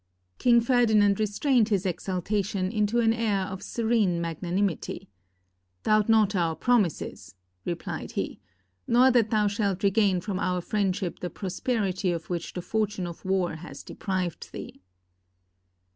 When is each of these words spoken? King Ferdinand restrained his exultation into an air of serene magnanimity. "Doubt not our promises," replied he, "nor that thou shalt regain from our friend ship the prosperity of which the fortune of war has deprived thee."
King 0.39 0.61
Ferdinand 0.61 1.19
restrained 1.19 1.69
his 1.69 1.85
exultation 1.85 2.71
into 2.71 3.01
an 3.01 3.13
air 3.13 3.41
of 3.41 3.61
serene 3.61 4.19
magnanimity. 4.19 5.07
"Doubt 5.83 6.09
not 6.09 6.35
our 6.35 6.55
promises," 6.55 7.35
replied 7.65 8.13
he, 8.13 8.39
"nor 8.87 9.11
that 9.11 9.29
thou 9.29 9.45
shalt 9.45 9.83
regain 9.83 10.19
from 10.19 10.39
our 10.39 10.59
friend 10.59 10.95
ship 10.95 11.19
the 11.19 11.29
prosperity 11.29 12.11
of 12.11 12.31
which 12.31 12.53
the 12.53 12.63
fortune 12.63 13.05
of 13.05 13.23
war 13.23 13.57
has 13.57 13.83
deprived 13.83 14.49
thee." 14.51 14.81